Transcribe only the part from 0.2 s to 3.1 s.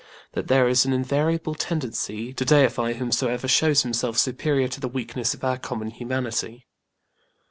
that there is an invariable tendency to deify